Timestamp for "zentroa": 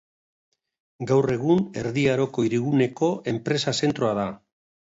3.83-4.19